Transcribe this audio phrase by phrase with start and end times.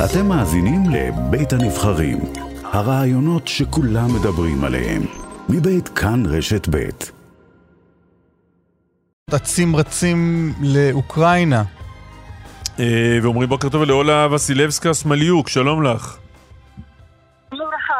[0.00, 2.18] אתם מאזינים לבית הנבחרים,
[2.64, 5.02] הרעיונות שכולם מדברים עליהם,
[5.48, 7.12] מבית כאן רשת בית.
[9.36, 11.62] אצים רצים לאוקראינה.
[12.80, 16.18] אה, ואומרים בוקר טוב לאולה וסילבסקה סמליוק, שלום לך.
[17.50, 17.94] שלום וברכה.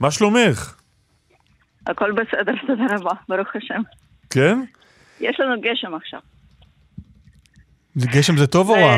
[0.00, 0.74] מה שלומך?
[1.86, 3.82] הכל בסדר, תודה רבה, ברוך השם.
[4.30, 4.58] כן?
[5.20, 6.20] יש לנו גשם עכשיו.
[7.98, 8.96] גשם זה טוב או רע?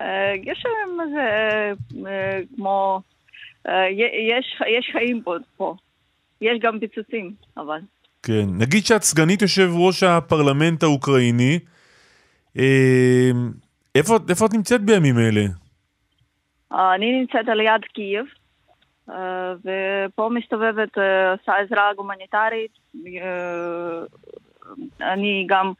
[0.00, 1.72] אה, אה, גשם זה
[2.08, 3.00] אה, כמו...
[3.68, 5.74] אה, י- יש, יש חיים פה, פה.
[6.40, 7.80] יש גם פיצוצים, אבל.
[8.22, 8.44] כן.
[8.58, 11.58] נגיד שאת סגנית יושב ראש הפרלמנט האוקראיני.
[13.94, 15.44] איפה, איפה את נמצאת בימים אלה?
[16.72, 18.26] אני נמצאת על יד קייב,
[19.64, 20.98] ופה מסתובבת,
[21.38, 22.70] עושה עזרה הומניטרית.
[25.00, 25.72] אני גם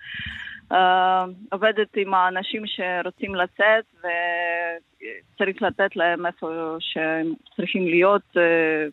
[1.53, 8.87] עובדת עם האנשים שרוצים לצאת, וצריך לתת להם איפה שהם צריכים להיות, אה,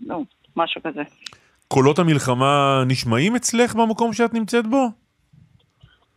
[0.00, 0.24] נו,
[0.56, 1.02] משהו כזה.
[1.68, 4.86] קולות המלחמה נשמעים אצלך במקום שאת נמצאת בו?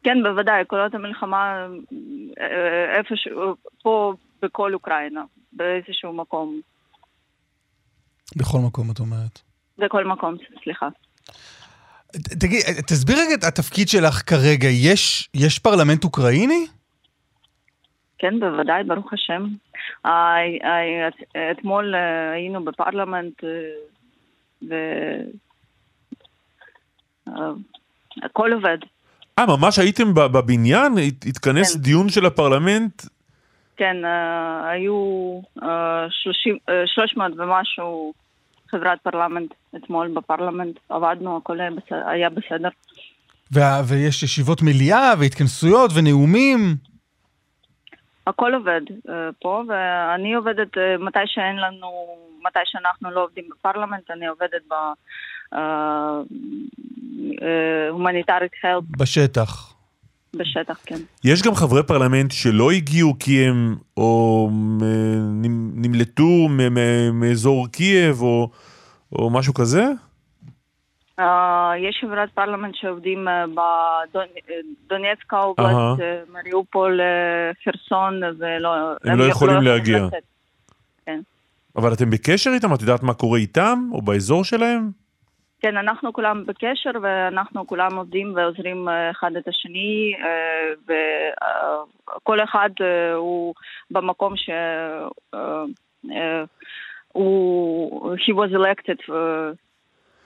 [0.03, 1.67] כן, בוודאי, קולות המלחמה
[2.41, 5.23] אה, איפשהו, פה בכל אוקראינה,
[5.53, 6.61] באיזשהו מקום.
[8.35, 9.39] בכל מקום, את אומרת.
[9.77, 10.87] בכל מקום, סליחה.
[12.39, 14.67] תגיד, תסביר רגע את התפקיד שלך כרגע.
[14.67, 16.65] יש, יש פרלמנט אוקראיני?
[18.17, 19.47] כן, בוודאי, ברוך השם.
[20.05, 20.11] אה,
[20.63, 21.23] אה, את-
[21.57, 23.33] אתמול אה, היינו בפרלמנט
[28.21, 28.77] והכל עובד.
[29.39, 30.93] אה, ממש הייתם בבניין?
[30.97, 31.81] הת- התכנס כן.
[31.81, 33.01] דיון של הפרלמנט?
[33.77, 34.95] כן, אה, היו
[35.63, 38.13] אה, 30, אה, 300 ומשהו
[38.71, 40.75] חברת פרלמנט אתמול בפרלמנט.
[40.89, 42.69] עבדנו, הכל היה בסדר- היה בסדר.
[43.51, 46.59] וה, ויש ישיבות מליאה והתכנסויות ונאומים.
[48.27, 49.09] הכל עובד uh,
[49.41, 51.87] פה, ואני עובדת uh, מתי שאין לנו,
[52.47, 54.73] מתי שאנחנו לא עובדים בפרלמנט, אני עובדת ב...
[57.91, 59.76] הומניטרית חלפ בשטח.
[60.35, 60.95] בשטח, כן.
[61.23, 64.49] יש גם חברי פרלמנט שלא הגיעו כי הם או
[64.81, 64.87] אה,
[65.31, 66.47] נמ- נמלטו
[67.13, 68.49] מאזור קייב או,
[69.11, 69.85] או משהו כזה?
[71.19, 71.23] אה,
[71.89, 73.59] יש חברת פרלמנט שעובדים אה,
[74.85, 75.65] בדונייצקה אובלסט,
[75.99, 78.69] אה, מריופול, אה, חרסון, ולא...
[79.03, 80.05] הם לא יכולים להגיע.
[80.05, 80.23] לצאת.
[81.75, 82.73] אבל אתם בקשר איתם?
[82.73, 83.89] את יודעת מה קורה איתם?
[83.91, 84.91] או באזור שלהם?
[85.61, 90.13] כן, אנחנו כולם בקשר ואנחנו כולם עובדים ועוזרים אה, אחד את השני
[90.83, 93.53] וכל אחד אה, הוא
[93.91, 94.49] במקום ש...
[95.33, 95.39] אה,
[96.11, 96.43] אה,
[97.07, 98.15] הוא...
[98.15, 99.13] he was elected.
[99.13, 99.51] אה,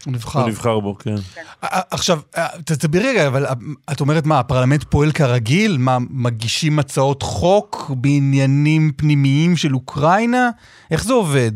[0.05, 0.39] הוא נבחר.
[0.39, 1.15] הוא נבחר בו, כן.
[1.63, 2.19] ע- עכשיו,
[2.65, 3.45] תסבירי רגע, אבל
[3.91, 5.77] את אומרת מה, הפרלמנט פועל כרגיל?
[5.79, 10.49] מה, מגישים הצעות חוק בעניינים פנימיים של אוקראינה?
[10.91, 11.51] איך זה עובד?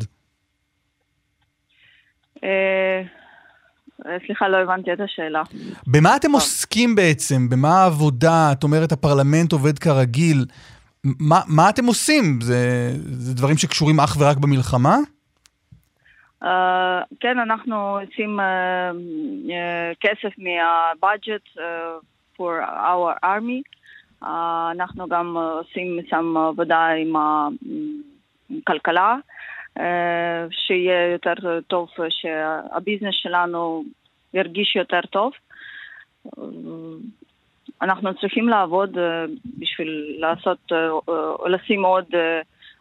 [4.06, 5.44] אה, אה, סליחה, לא הבנתי את השאלה.
[5.88, 7.50] במה אתם עוסקים בעצם?
[7.50, 8.52] במה העבודה?
[8.52, 10.46] את אומרת הפרלמנט עובד כרגיל.
[11.04, 12.42] מה, מה אתם עושים?
[12.42, 14.98] זה, זה דברים שקשורים אך ורק במלחמה?
[16.44, 16.48] Uh,
[17.20, 18.44] כן, אנחנו עושים uh,
[19.48, 21.60] uh, כסף מהבudget uh,
[22.38, 23.62] for our army.
[24.24, 24.28] Uh,
[24.72, 27.14] אנחנו גם עושים שם עבודה עם
[28.62, 29.22] הכלכלה, uh,
[30.52, 33.84] שיהיה יותר טוב, שהביזנס שלנו
[34.34, 35.32] ירגיש יותר טוב.
[36.28, 36.42] Uh,
[37.82, 39.02] אנחנו צריכים לעבוד uh,
[39.60, 40.72] בשביל לעשות,
[41.46, 42.06] לשים עוד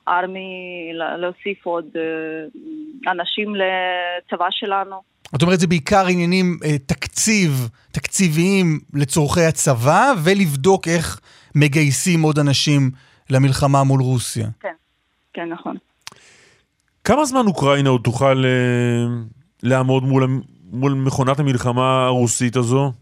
[0.08, 5.02] ארמי, להוסיף עוד אה, אנשים לצבא שלנו.
[5.36, 7.50] את אומרת, זה בעיקר עניינים אה, תקציב,
[7.92, 11.20] תקציביים לצורכי הצבא, ולבדוק איך
[11.54, 12.90] מגייסים עוד אנשים
[13.30, 14.46] למלחמה מול רוסיה.
[14.60, 14.74] כן,
[15.32, 15.76] כן, נכון.
[17.04, 19.06] כמה זמן אוקראינה עוד תוכל אה,
[19.62, 20.24] לעמוד מול,
[20.72, 22.92] מול מכונת המלחמה הרוסית הזו?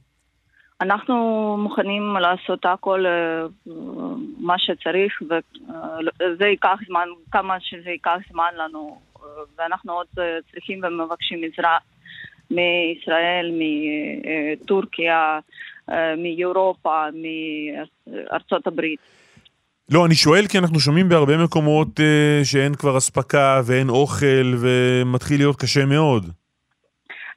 [0.81, 3.43] אנחנו מוכנים לעשות הכל אה,
[4.39, 9.27] מה שצריך, וזה ייקח זמן, כמה שזה ייקח זמן לנו, אה,
[9.59, 11.79] ואנחנו עוד אה, צריכים ומבקשים עזרה
[12.51, 15.39] מישראל, מטורקיה,
[15.91, 17.05] אה, מאירופה,
[18.07, 19.01] מארצות הברית.
[19.93, 25.41] לא, אני שואל כי אנחנו שומעים בהרבה מקומות אה, שאין כבר אספקה ואין אוכל ומתחיל
[25.41, 26.27] להיות קשה מאוד.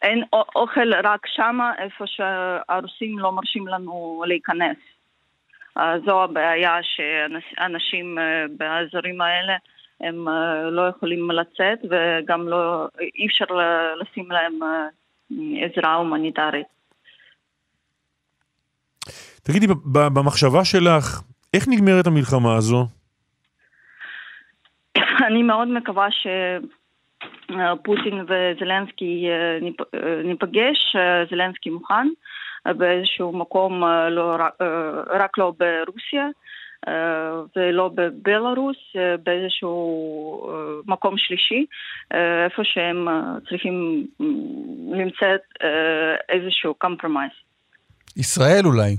[0.01, 0.23] אין
[0.55, 4.77] אוכל רק שמה, איפה שהרוסים לא מרשים לנו להיכנס.
[5.77, 9.53] אה, זו הבעיה שאנשים אה, באזורים האלה
[10.01, 13.45] הם אה, לא יכולים לצאת וגם לא, אי אפשר
[14.01, 14.59] לשים להם
[15.61, 16.67] עזרה הומניטרית.
[19.43, 21.21] תגידי, במחשבה שלך,
[21.55, 22.87] איך נגמרת המלחמה הזו?
[25.27, 29.27] אני מאוד מקווה שפוטין וזלנסקי
[30.23, 30.95] ניפגש,
[31.29, 32.07] זלנסקי מוכן
[32.65, 34.37] באיזשהו מקום, לא,
[35.19, 36.27] רק לא ברוסיה.
[37.55, 38.77] ולא בבלארוס,
[39.23, 40.49] באיזשהו
[40.85, 41.65] מקום שלישי,
[42.45, 43.07] איפה שהם
[43.49, 44.07] צריכים
[44.91, 45.27] למצוא
[46.29, 47.33] איזשהו קומפרמייס.
[48.17, 48.95] ישראל אולי.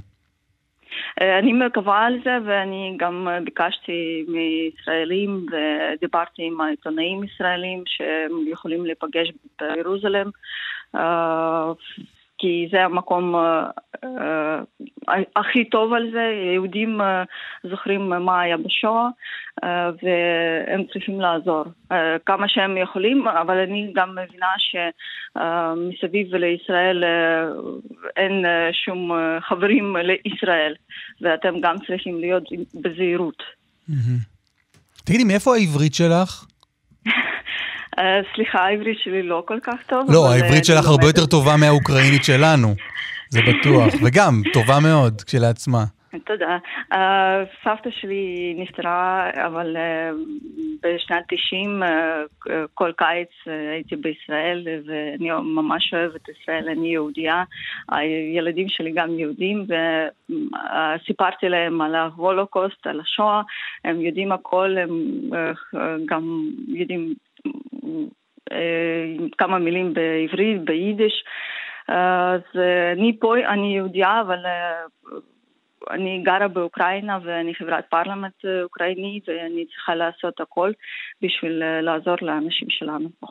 [1.20, 9.32] אני מקווה על זה ואני גם ביקשתי מישראלים ודיברתי עם העיתונאים ישראלים שהם יכולים להיפגש
[9.60, 10.30] בירוזלם
[12.38, 14.08] כי זה המקום uh,
[15.36, 17.04] הכי טוב על זה, יהודים uh,
[17.70, 19.08] זוכרים מה היה בשואה
[19.64, 19.66] uh,
[20.02, 21.94] והם צריכים לעזור uh,
[22.26, 27.06] כמה שהם יכולים, אבל אני גם מבינה שמסביב uh, לישראל uh,
[28.16, 30.74] אין uh, שום uh, חברים לישראל
[31.20, 32.44] ואתם גם צריכים להיות
[32.74, 33.42] בזהירות.
[35.04, 36.46] תגידי, מאיפה העברית שלך?
[37.98, 40.10] אה, סליחה, העברית שלי לא כל כך טוב.
[40.12, 42.74] לא, העברית שלך הרבה יותר טובה מהאוקראינית שלנו,
[43.28, 43.94] זה בטוח.
[44.04, 45.84] וגם, טובה מאוד כשלעצמה.
[46.24, 46.58] תודה.
[46.92, 46.96] Uh,
[47.64, 50.16] סבתא שלי נפטרה, אבל uh,
[50.82, 51.86] בשנת 90, uh,
[52.74, 57.44] כל קיץ הייתי בישראל, ואני ממש אוהבת את ישראל, אני יהודייה.
[57.88, 59.66] הילדים שלי גם יהודים,
[60.28, 63.42] וסיפרתי להם על ההולוקוסט, על השואה,
[63.84, 64.90] הם יודעים הכל, הם
[66.06, 67.14] גם יודעים
[69.38, 71.24] כמה מילים בעברית, ביידיש.
[71.88, 72.40] אז
[72.96, 74.38] אני פה, אני יהודייה, אבל
[75.90, 80.72] אני גרה באוקראינה ואני חברת פרלמנט אוקראינית ואני צריכה לעשות הכל
[81.22, 83.26] בשביל לעזור לאנשים שלנו פה.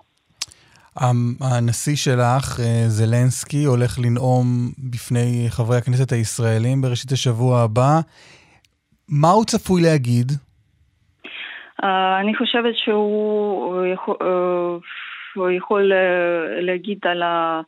[1.41, 4.45] הנשיא שלך, זלנסקי, הולך לנאום
[4.91, 7.99] בפני חברי הכנסת הישראלים בראשית השבוע הבא.
[9.09, 10.31] מה הוא צפוי להגיד?
[11.83, 14.15] אני חושבת שהוא יכול,
[15.35, 15.91] הוא יכול
[16.61, 17.61] להגיד על ה...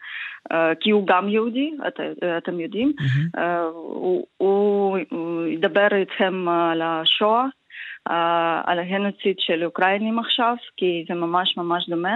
[0.80, 2.00] כי הוא גם יהודי, את,
[2.38, 2.94] אתם יודעים.
[3.00, 3.40] Mm-hmm.
[3.74, 4.98] הוא, הוא,
[5.48, 7.46] ידבר איתכם על השואה,
[8.66, 12.16] על הגנוציד של אוקראינים עכשיו, כי זה ממש ממש דומה.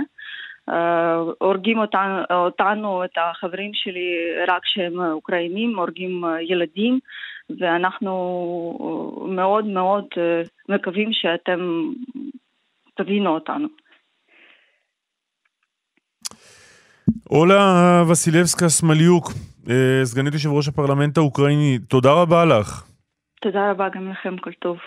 [1.40, 4.12] הורגים אותנו, אותנו, את החברים שלי,
[4.48, 7.00] רק שהם אוקראינים, הורגים ילדים.
[7.60, 11.60] ואנחנו מאוד מאוד אה, מקווים שאתם
[12.96, 13.68] תבינו אותנו.
[17.30, 19.32] אולה וסילבסקה סמליוק,
[19.70, 22.84] אה, סגנית יושב ראש הפרלמנט האוקראיני, תודה רבה לך.
[23.42, 24.78] תודה רבה גם לכם, כל טוב.